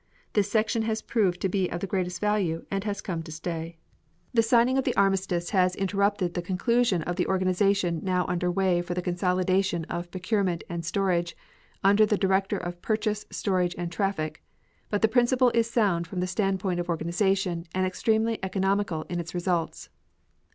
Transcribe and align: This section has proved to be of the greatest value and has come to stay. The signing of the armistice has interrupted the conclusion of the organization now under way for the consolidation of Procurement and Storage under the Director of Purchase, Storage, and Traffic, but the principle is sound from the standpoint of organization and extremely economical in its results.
This 0.33 0.49
section 0.49 0.81
has 0.81 1.03
proved 1.03 1.39
to 1.41 1.47
be 1.47 1.69
of 1.69 1.79
the 1.79 1.85
greatest 1.85 2.19
value 2.19 2.65
and 2.71 2.83
has 2.85 3.01
come 3.01 3.21
to 3.21 3.31
stay. 3.31 3.77
The 4.33 4.41
signing 4.41 4.79
of 4.79 4.83
the 4.83 4.95
armistice 4.97 5.51
has 5.51 5.75
interrupted 5.75 6.33
the 6.33 6.41
conclusion 6.41 7.03
of 7.03 7.17
the 7.17 7.27
organization 7.27 7.99
now 8.01 8.25
under 8.27 8.49
way 8.51 8.81
for 8.81 8.95
the 8.95 9.03
consolidation 9.03 9.83
of 9.91 10.09
Procurement 10.09 10.63
and 10.67 10.83
Storage 10.83 11.37
under 11.83 12.03
the 12.07 12.17
Director 12.17 12.57
of 12.57 12.81
Purchase, 12.81 13.27
Storage, 13.29 13.75
and 13.77 13.91
Traffic, 13.91 14.43
but 14.89 15.03
the 15.03 15.07
principle 15.07 15.51
is 15.53 15.69
sound 15.69 16.07
from 16.07 16.19
the 16.19 16.25
standpoint 16.25 16.79
of 16.79 16.89
organization 16.89 17.65
and 17.75 17.85
extremely 17.85 18.39
economical 18.43 19.03
in 19.03 19.19
its 19.19 19.35
results. 19.35 19.89